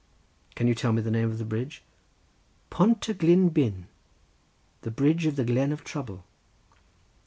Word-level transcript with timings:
"Can 0.55 0.67
you 0.67 0.73
tell 0.73 0.93
me 0.93 1.01
the 1.03 1.11
name 1.11 1.29
of 1.29 1.37
the 1.37 1.45
bridge?" 1.45 1.83
"Pont 2.71 3.07
y 3.07 3.13
Glyn 3.13 3.49
blin—the 3.49 3.85
bridge 4.89 5.27
of 5.27 5.35
the 5.35 5.45
glen 5.45 5.71
of 5.71 5.83
trouble." 5.83 6.25